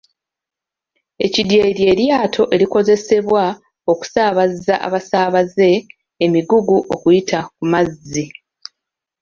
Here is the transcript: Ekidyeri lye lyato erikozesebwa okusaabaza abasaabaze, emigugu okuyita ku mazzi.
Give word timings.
Ekidyeri 1.25 1.71
lye 1.81 1.93
lyato 1.99 2.43
erikozesebwa 2.55 3.43
okusaabaza 3.91 4.73
abasaabaze, 4.85 5.69
emigugu 6.25 6.77
okuyita 6.93 7.39
ku 7.53 7.61
mazzi. 7.71 8.25